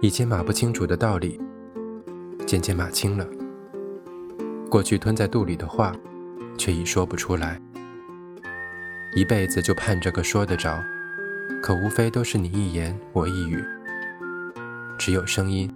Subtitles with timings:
[0.00, 1.40] 以前码不清楚的道理，
[2.46, 3.26] 渐渐码清了；
[4.70, 5.92] 过去吞在肚里的话，
[6.56, 7.60] 却已说不出来。
[9.16, 10.80] 一辈子就盼着个说得着，
[11.60, 13.60] 可无非都是你一言我一语，
[14.96, 15.68] 只有声音，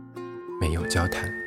[0.60, 1.41] 没有交谈。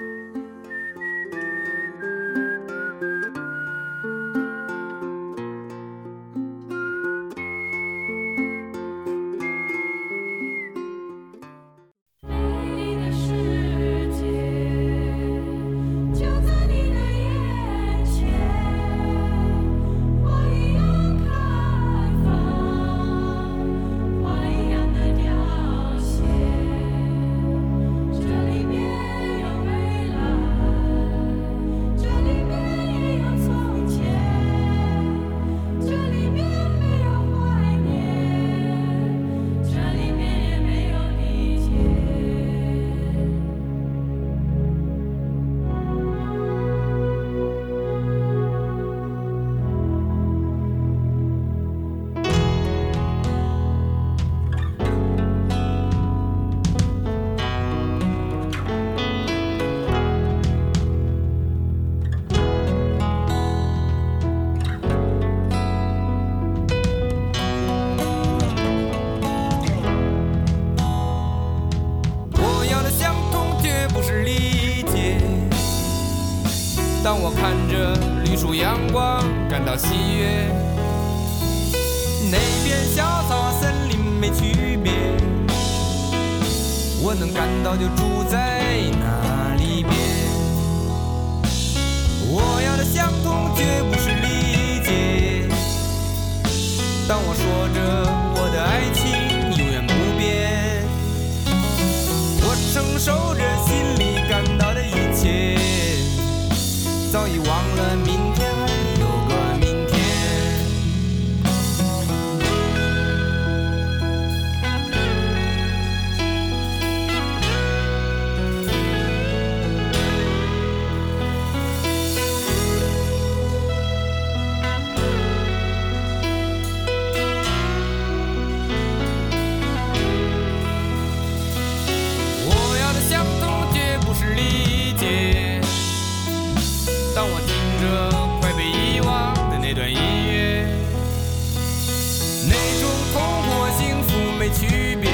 [144.67, 145.09] 区别，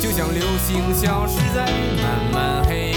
[0.00, 1.64] 就像流星消失在
[2.02, 2.96] 漫漫黑夜。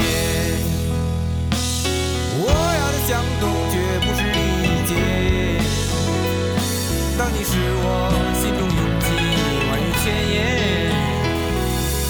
[2.43, 4.39] 我要的相同绝不是理
[4.87, 4.91] 解，
[7.17, 7.51] 当你是
[7.83, 7.85] 我
[8.41, 9.05] 心中拥挤
[9.69, 10.35] 万语千言，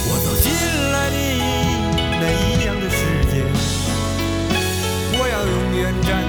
[0.07, 0.45] 我走进
[0.91, 1.16] 了你
[2.19, 2.97] 那一样的世
[3.31, 3.33] 界，
[5.18, 6.21] 我要永远站。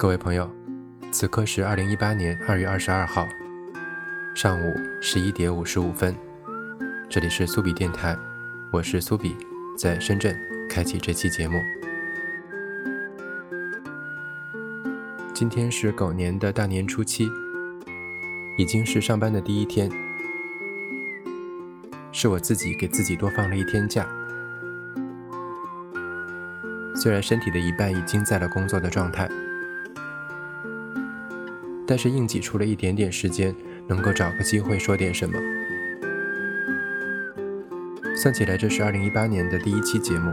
[0.00, 0.50] 各位朋友，
[1.12, 3.28] 此刻是二零一八年二月二十二号
[4.34, 6.16] 上午十一点五十五分，
[7.06, 8.16] 这里是苏比电台，
[8.72, 9.36] 我是苏比，
[9.76, 10.34] 在深圳
[10.70, 11.60] 开启这期节目。
[15.34, 17.28] 今天是狗年的大年初七，
[18.56, 19.90] 已经是上班的第一天，
[22.10, 24.08] 是我自己给自己多放了一天假。
[26.96, 29.28] 虽然身体的一半已经在了工作的状态。
[31.90, 33.52] 但是硬挤出了一点点时间，
[33.88, 35.36] 能够找个机会说点什么。
[38.14, 40.32] 算起来，这是二零一八年的第一期节目，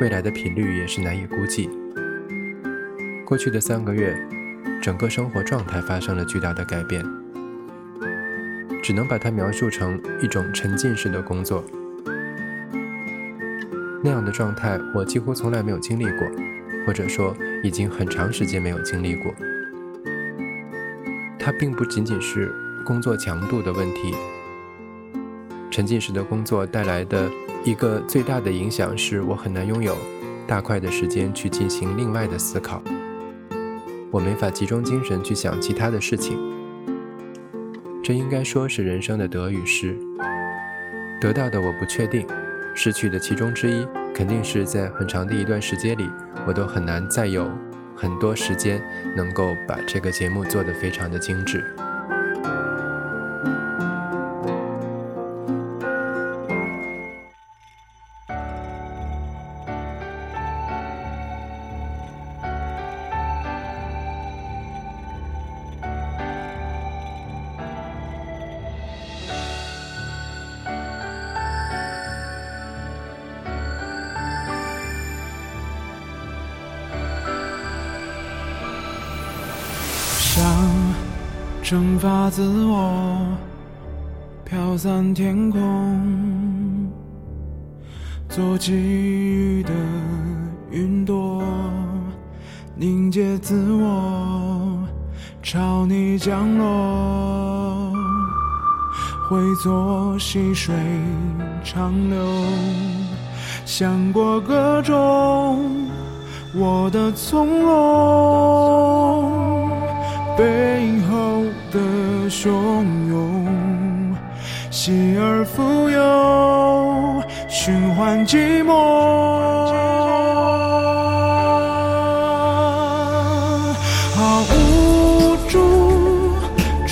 [0.00, 1.70] 未来的频率也是难以估计。
[3.24, 4.18] 过去的三个月，
[4.82, 7.06] 整个生活状态发生了巨大的改变，
[8.82, 11.64] 只能把它描述成一种沉浸式的工作。
[14.02, 16.28] 那样的状态，我几乎从来没有经历过，
[16.84, 17.32] 或者说，
[17.62, 19.32] 已经很长时间没有经历过。
[21.48, 22.54] 它并不仅仅是
[22.84, 24.14] 工作强度的问题，
[25.70, 27.26] 沉浸式的工作带来的
[27.64, 29.96] 一个最大的影响是我很难拥有
[30.46, 32.82] 大块的时间去进行另外的思考，
[34.10, 36.36] 我没法集中精神去想其他的事情。
[38.04, 39.96] 这应该说是人生的得与失，
[41.18, 42.26] 得到的我不确定，
[42.74, 46.10] 失去的其中之一肯定是在很长的一段时间里，
[46.46, 47.50] 我都很难再有。
[47.98, 48.80] 很多时间
[49.16, 51.74] 能够把这个节目做得非常的精致。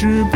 [0.07, 0.36] 止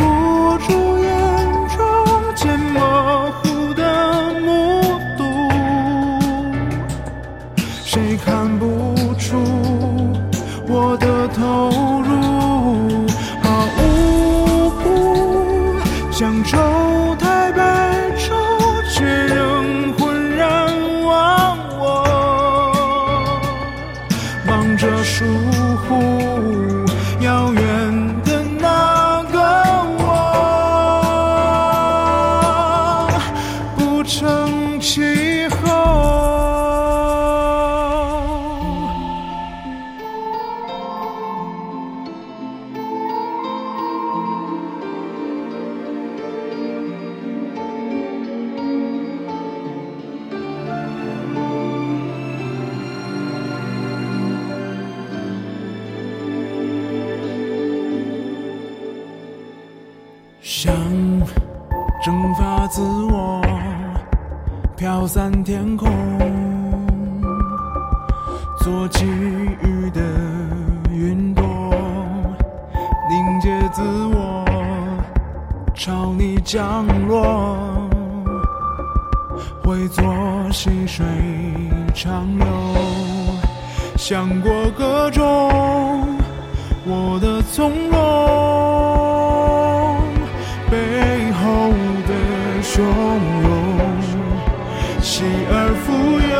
[79.81, 80.03] 会作
[80.51, 81.03] 细水
[81.91, 82.45] 长流，
[83.97, 85.25] 想过各种
[86.85, 87.97] 我的从容。
[90.69, 90.77] 背
[91.31, 91.73] 后
[92.07, 92.13] 的
[92.61, 92.83] 汹
[93.41, 93.49] 涌，
[95.01, 95.89] 喜而富
[96.29, 96.37] 有，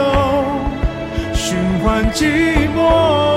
[1.34, 3.31] 循环寂寞。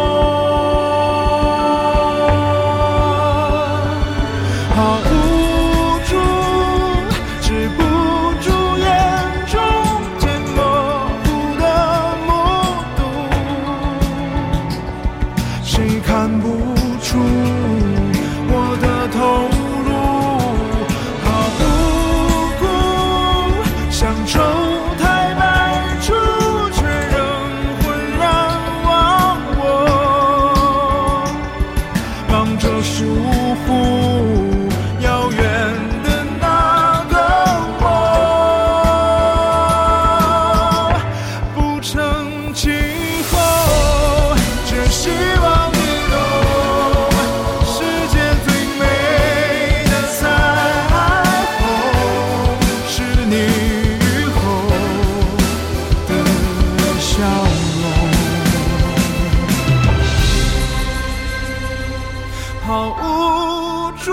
[62.66, 64.10] 好无助，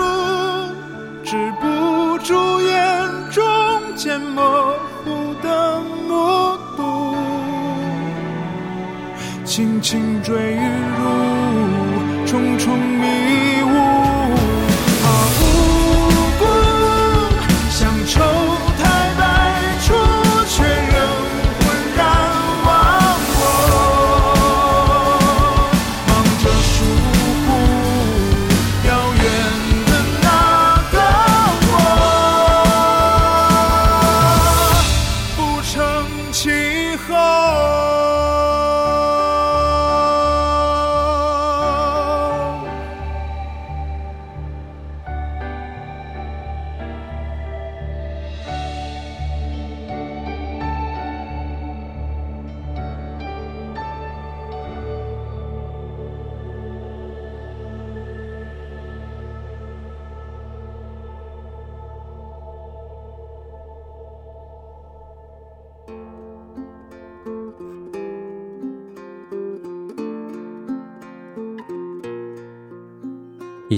[1.24, 3.42] 止不住眼中
[3.96, 7.16] 间模糊的目睹，
[9.46, 13.06] 轻轻坠入重重迷
[13.38, 13.41] 雾。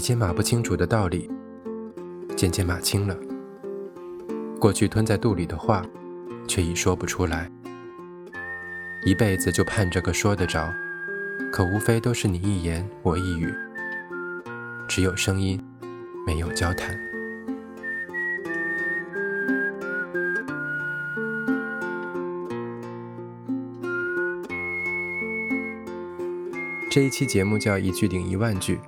[0.05, 1.31] 以前码不清楚的道理，
[2.37, 3.17] 渐渐码清了；
[4.61, 5.83] 过去吞在肚里的话，
[6.47, 7.51] 却已说不出来。
[9.07, 10.71] 一辈子就盼着个说得着，
[11.51, 13.51] 可无非都是你一言我一语，
[14.87, 15.59] 只有声音，
[16.27, 16.95] 没有交谈。
[26.91, 28.79] 这一期节目叫“一句顶一万句”。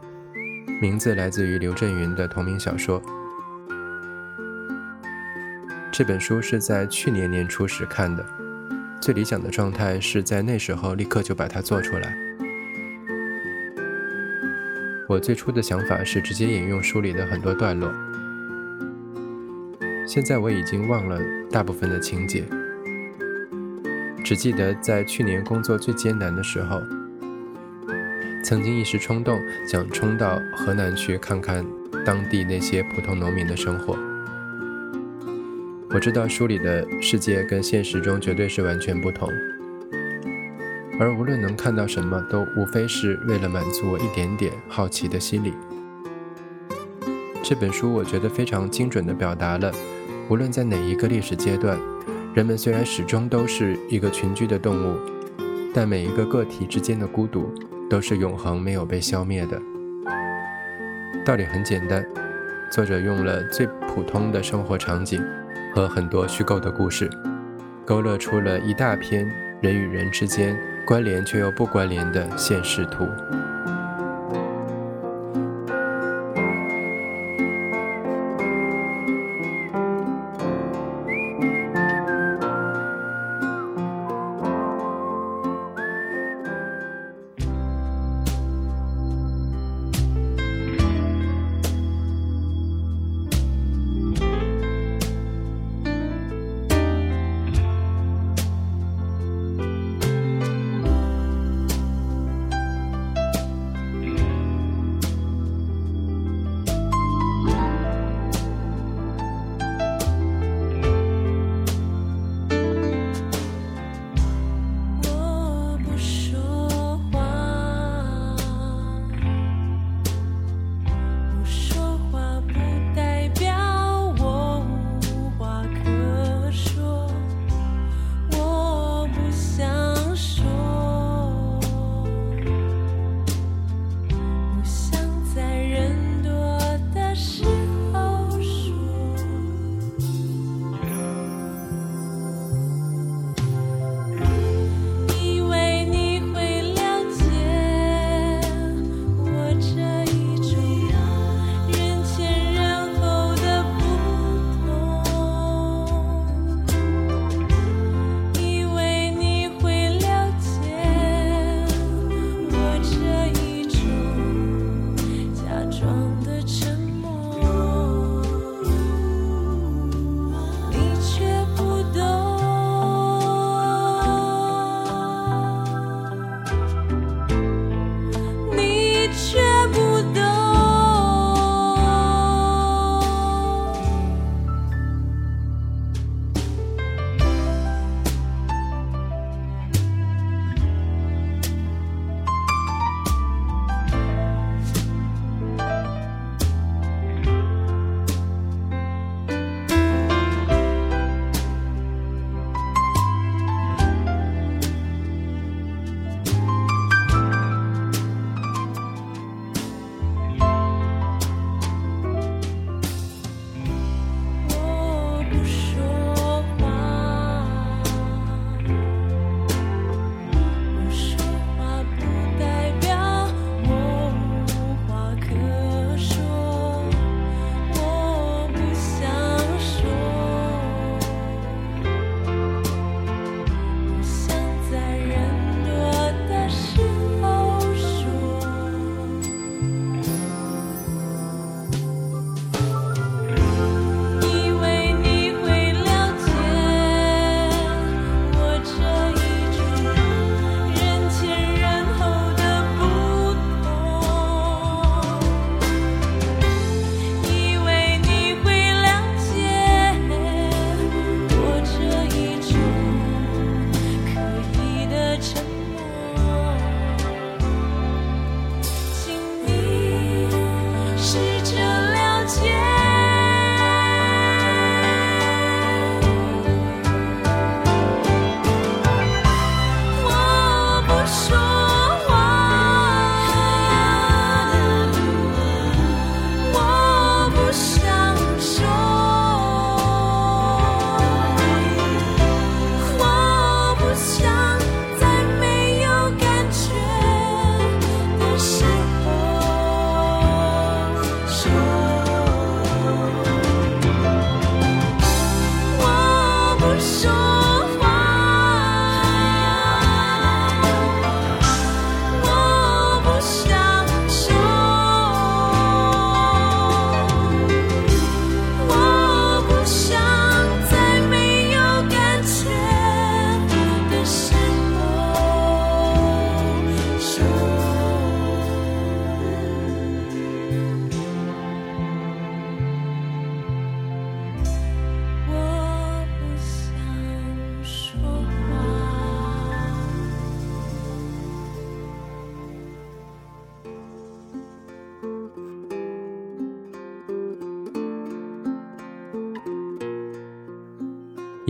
[0.79, 3.01] 名字来自于刘震云的同名小说。
[5.91, 8.25] 这本书是在去年年初时看的，
[9.01, 12.15] 最理想的状态是在那时候立刻就把它做出来。
[15.09, 17.91] 我最初的想法是直接引用书里的很多段落，
[20.07, 21.19] 现在我已经忘了
[21.51, 22.45] 大部分的情节，
[24.23, 26.83] 只记得在去年工作最艰难的时候。
[28.47, 31.67] 曾经一时冲动，想冲到河南去看看
[32.05, 33.99] 当地那些普通农民的生活。
[35.91, 39.29] 我知道书里的世界跟现实中绝对是完全不同，
[41.01, 45.53] 而无论能看到什么，都无非是为了满足我一点点好奇的心理。
[47.43, 49.73] 这本书我觉得非常精准地表达了，
[50.29, 51.77] 无论在哪一个历史阶段，
[52.33, 54.97] 人们虽然始终都是一个群居的动物，
[55.75, 57.53] 但每一个个体之间的孤独。
[57.89, 59.61] 都是永恒没有被消灭的。
[61.25, 62.05] 道理很简单，
[62.71, 65.25] 作者用了最普通的生活场景
[65.75, 67.11] 和很多虚构的故事，
[67.85, 73.09] 勾勒出了一大片人与人之间关联却又不关联的现实图。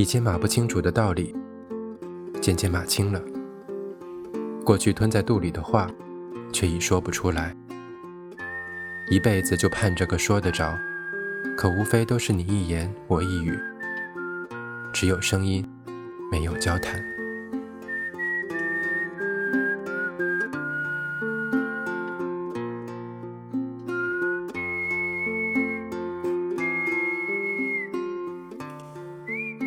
[0.07, 1.35] 前码不清楚的道理，
[2.41, 3.21] 渐渐码清了；
[4.65, 5.91] 过去吞在肚里的话，
[6.53, 7.55] 却已说不出来。
[9.11, 10.79] 一辈子就盼着个说得着，
[11.57, 13.59] 可无非都是你一言我一语，
[14.93, 15.69] 只有声音，
[16.31, 17.16] 没有交谈。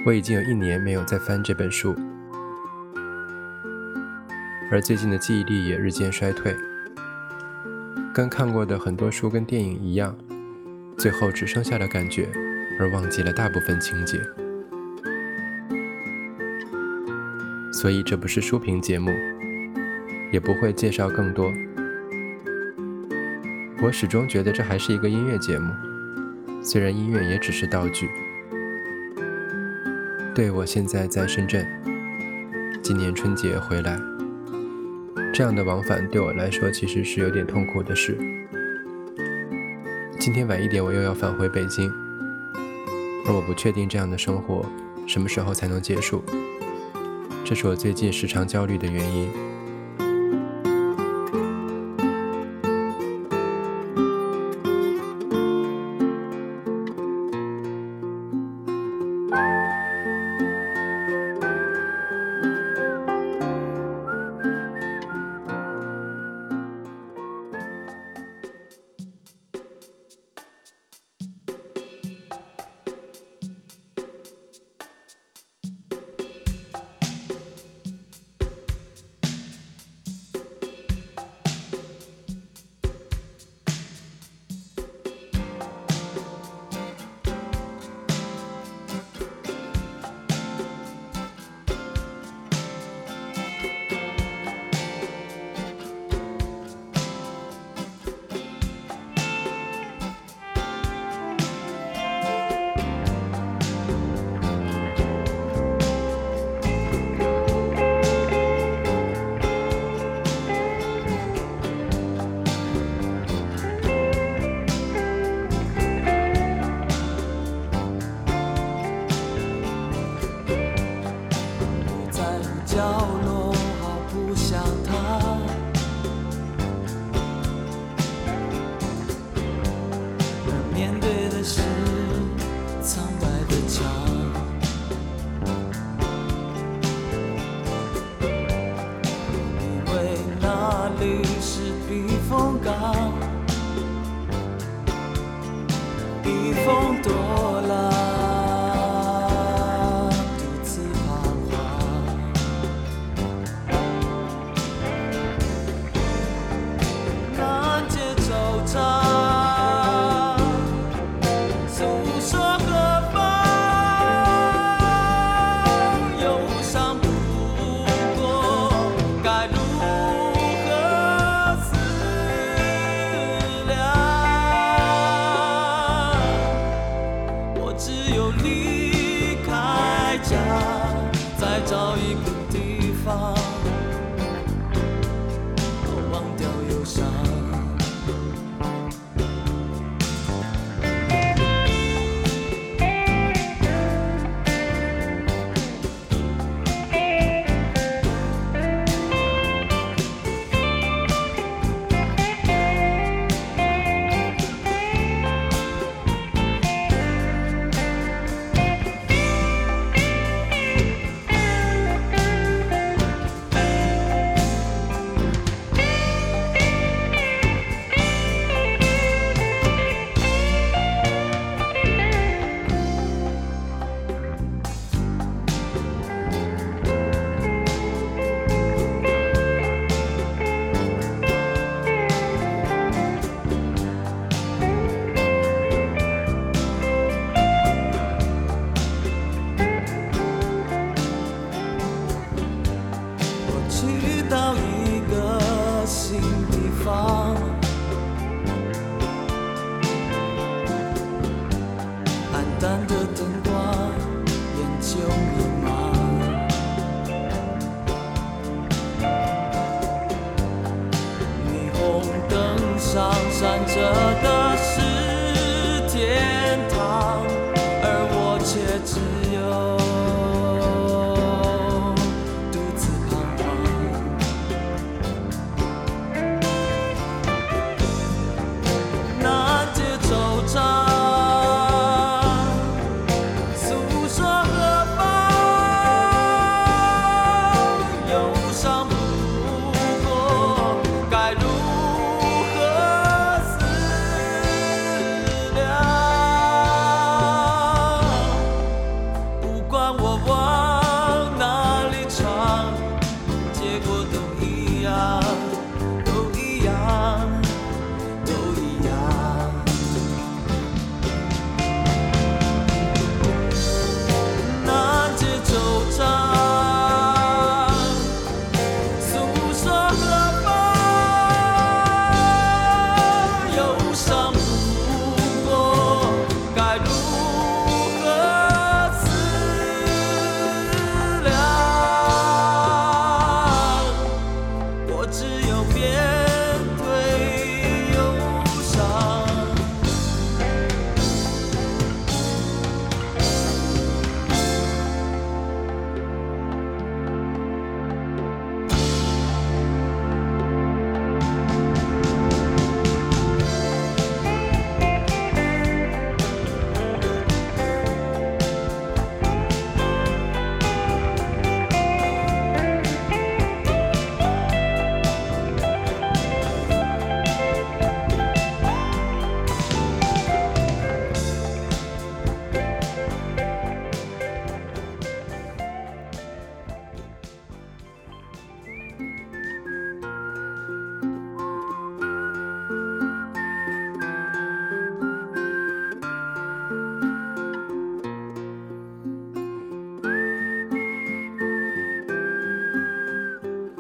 [0.10, 1.96] 我已经有一年没有再翻这本书，
[4.72, 6.56] 而最近的记忆力也日渐衰退，
[8.12, 10.18] 跟看过的很多书跟电影一样，
[10.98, 12.28] 最后只剩下了感觉，
[12.80, 14.20] 而忘记了大部分情节。
[17.72, 19.12] 所以这不是书评节目，
[20.32, 21.54] 也不会介绍更多。
[23.80, 25.72] 我始终觉得这还是一个音乐节目，
[26.64, 28.10] 虽然音乐也只是道具。
[30.40, 31.68] 对我现在在深圳，
[32.82, 34.00] 今年春节回来，
[35.34, 38.18] 这样的往返对我来说其实是有点痛苦的事。
[40.18, 41.92] 今天晚一点我又要返回北京，
[43.28, 44.66] 而我不确定这样的生活
[45.06, 46.24] 什么时候才能结束，
[47.44, 49.30] 这是我最近时常焦虑的原因。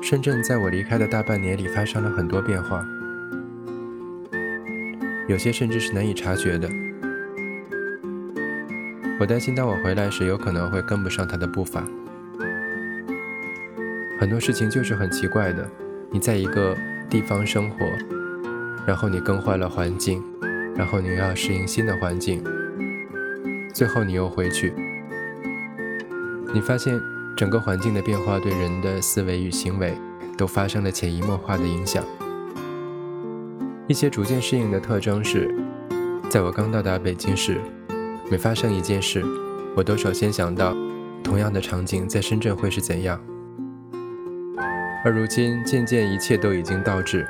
[0.09, 2.83] 深圳在我离开的大半年里发生了很多变化，
[5.27, 6.67] 有些甚至是难以察觉的。
[9.19, 11.85] 我担心，当我回来时，有可能会跟不上他的步伐。
[14.19, 15.69] 很多事情就是很奇怪的，
[16.09, 16.75] 你在一个
[17.07, 17.85] 地方生活，
[18.87, 20.23] 然后你更换了环境，
[20.75, 22.43] 然后你又要适应新的环境，
[23.75, 24.73] 最后你又回去，
[26.51, 26.99] 你发现
[27.39, 29.93] 整个环境的变化对人的思维与行为
[30.37, 32.03] 都发生了潜移默化的影响。
[33.87, 35.49] 一些逐渐适应的特征是，
[36.29, 37.57] 在我刚到达北京时。
[38.29, 39.23] 每发生一件事，
[39.73, 40.75] 我都首先想到，
[41.23, 43.17] 同样的场景在深圳会是怎样。
[45.05, 47.25] 而如今，渐渐一切都已经倒置。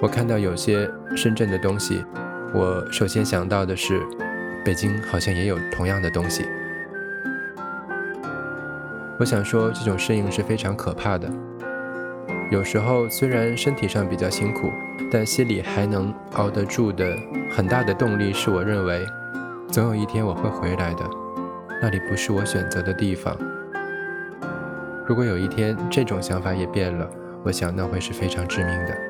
[0.00, 2.02] 我看到有些深圳的东西，
[2.54, 4.00] 我首先想到的是，
[4.64, 6.46] 北京好像也有同样的东西。
[9.20, 11.30] 我想说，这种适应是非常可怕的。
[12.50, 14.70] 有时候虽然身体上比较辛苦，
[15.12, 17.14] 但心里还能熬得住的
[17.50, 19.06] 很大的动力，是我认为。
[19.68, 21.04] 总有一天我会回来的，
[21.82, 23.36] 那里不是我选择的地方。
[25.06, 27.06] 如果有一天这种想法也变了，
[27.44, 29.09] 我想那会是非常致命的。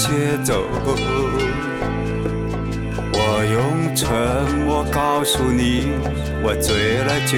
[0.00, 0.08] 些
[0.42, 0.64] 走。
[3.12, 3.18] 我
[3.52, 4.08] 用沉
[4.64, 5.92] 默告诉你，
[6.42, 7.36] 我醉了酒。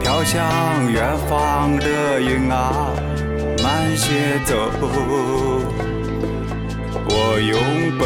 [0.00, 0.42] 飘向
[0.90, 2.90] 远方的云啊，
[3.62, 4.56] 慢些走。
[7.08, 7.56] 我用
[7.96, 8.04] 奔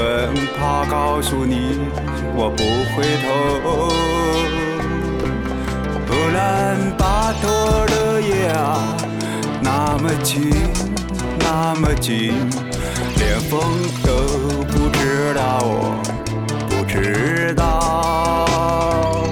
[0.59, 1.81] 跑告诉你，
[2.37, 2.63] 我不
[2.93, 3.27] 回头。
[6.11, 6.39] 乌兰
[6.99, 8.95] 巴托的夜啊，
[9.63, 10.51] 那么静，
[11.53, 12.33] 那么近，
[13.17, 13.61] 连风
[14.05, 14.13] 都
[14.69, 16.01] 不知道，我
[16.69, 19.27] 不知道。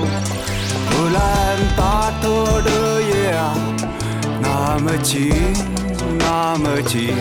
[0.91, 3.55] 乌兰巴托的夜啊，
[4.41, 5.33] 那么近，
[6.19, 7.15] 那么近，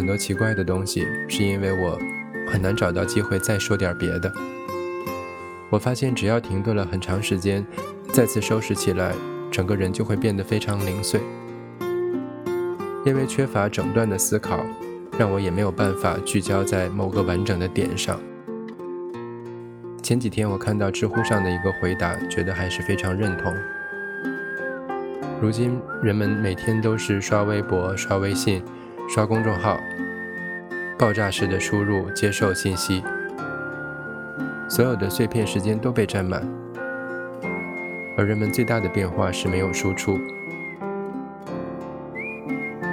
[0.00, 1.98] 很多奇怪的东西，是因为我
[2.48, 4.32] 很难找到机会再说点别的。
[5.68, 7.62] 我发现，只要停顿了很长时间，
[8.10, 9.12] 再次收拾起来，
[9.50, 11.20] 整个人就会变得非常零碎。
[13.04, 14.64] 因为缺乏整段的思考，
[15.18, 18.18] 让我也没有办法聚焦在某个完整的点上。
[20.02, 23.54] 前几天我看到知乎上的一个回答，觉得还是非常认同。
[25.42, 28.62] 如今人们每天都是刷微博、刷微信。
[29.12, 29.76] 刷公众号，
[30.96, 33.02] 爆炸式的输入接受信息，
[34.68, 36.40] 所有的碎片时间都被占满，
[38.16, 40.16] 而人们最大的变化是没有输出，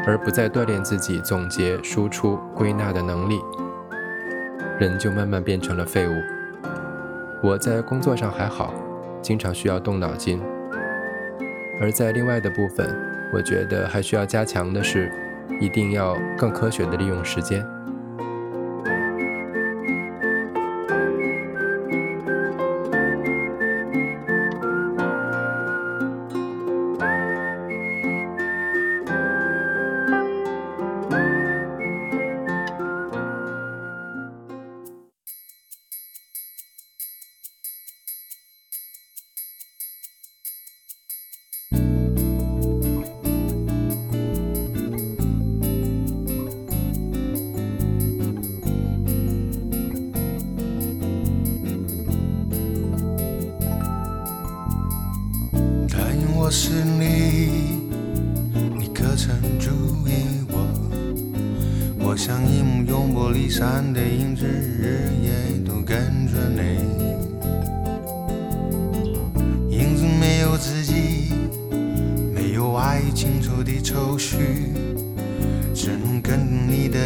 [0.08, 3.40] 而不再锻炼自己总结、输出、归纳的能力，
[4.80, 6.14] 人就慢慢变成了废物。
[7.44, 8.74] 我在工作上还好，
[9.22, 10.42] 经常需要动脑筋，
[11.80, 12.90] 而在另外的部分，
[13.32, 15.12] 我觉得还需要加强的是。
[15.60, 17.77] 一定要更科学的利用时间。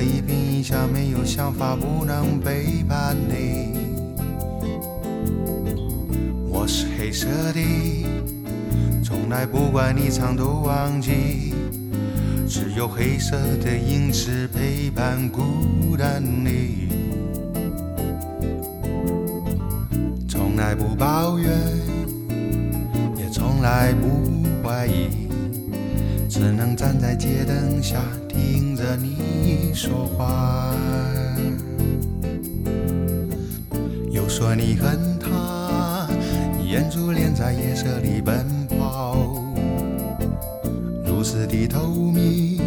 [0.01, 3.77] 一颦一笑，没有想法，不能背叛你。
[6.49, 7.59] 我是黑色的。
[9.03, 11.53] 从来不管你唱都忘记，
[12.47, 16.89] 只有黑色的影子陪伴孤单你。
[20.27, 21.49] 从来不抱怨，
[23.17, 25.27] 也从来不怀疑，
[26.29, 27.99] 只能站在街灯下
[28.31, 30.73] 听着你说话。
[34.09, 36.07] 又说你恨他，
[36.65, 39.17] 眼珠脸在夜色里奔跑。
[41.05, 42.61] 如此的透明，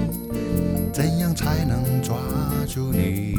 [0.92, 2.18] 怎样才能抓
[2.68, 3.38] 住你？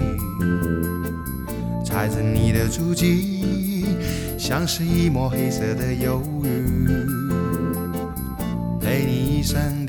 [1.86, 3.86] 踩着你的足迹，
[4.38, 6.66] 像是一抹黑色的忧郁，
[8.82, 9.85] 陪你一生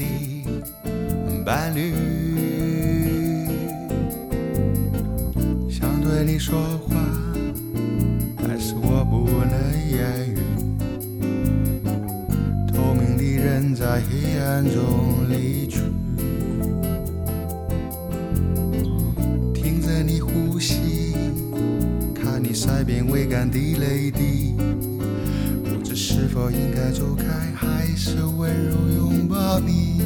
[26.37, 27.25] 说应该走开，
[27.55, 30.03] 还是温柔拥抱你。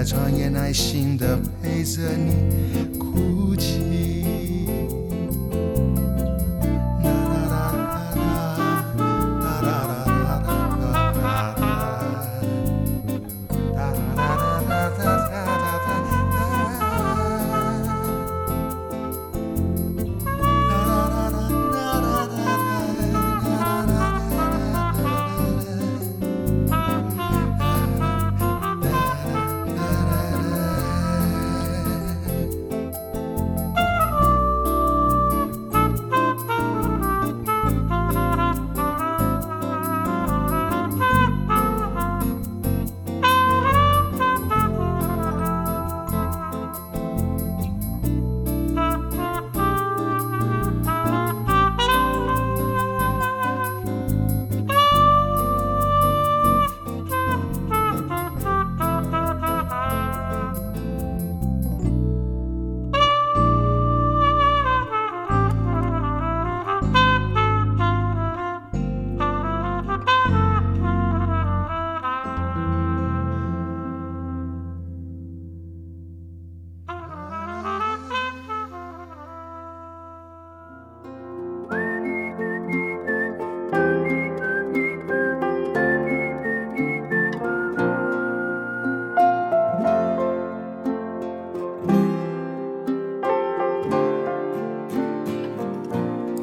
[0.00, 3.89] 在床沿耐心的陪着你哭泣。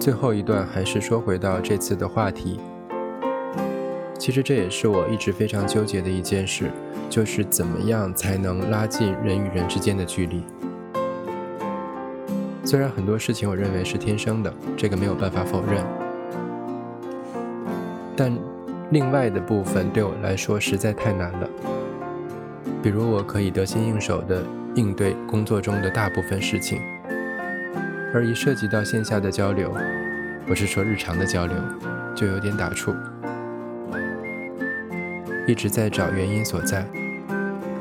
[0.07, 2.61] 最后一段还是说回到这次的话题，
[4.17, 6.71] 其实这也是我一直非常纠结的一件事，
[7.09, 10.45] 就是怎么样才能拉近人与人之间的距离。
[12.63, 15.83] 虽然很多事情我认为是天生的，这个没有办法否认，
[18.15, 18.33] 但
[18.91, 21.49] 另外的部分对我来说实在太难了。
[22.81, 24.41] 比如我可以得心应手的
[24.75, 26.79] 应对工作中的大部分事情。
[28.13, 29.69] 而一涉及到线下的交流，
[30.49, 31.57] 我是说日常的交流，
[32.15, 32.95] 就有点打怵，
[35.45, 36.87] 一直在找原因所在，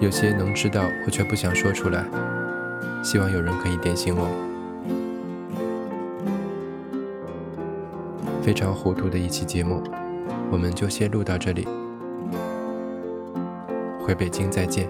[0.00, 2.04] 有些能知道，我却不想说出来，
[3.04, 4.26] 希望有人可以点醒我。
[8.42, 9.80] 非常糊涂的一期节目，
[10.50, 11.68] 我们就先录到这里，
[14.00, 14.88] 回北京再见。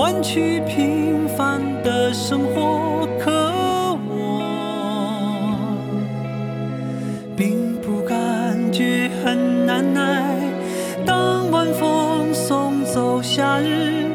[0.00, 3.06] 换取平凡的生活。
[3.22, 3.30] 可
[4.08, 4.40] 我
[7.36, 10.24] 并不感觉很难耐，
[11.04, 14.06] 当晚风送走夏日，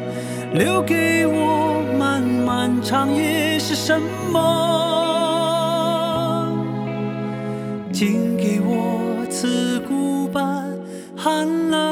[0.54, 4.42] 留给我漫漫长夜是什么？
[7.94, 10.66] 请给我刺骨般
[11.16, 11.85] 寒冷。